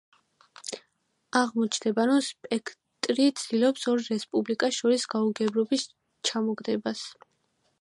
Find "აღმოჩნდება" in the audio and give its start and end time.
1.41-2.05